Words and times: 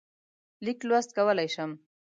لیک 0.65 0.79
لوست 0.89 1.09
کولای 1.17 1.49
شم. 1.55 1.71